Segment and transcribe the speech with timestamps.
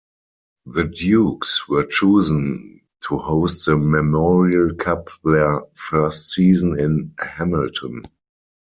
[0.65, 8.01] The Dukes were chosen to host the Memorial Cup their first season in Hamilton.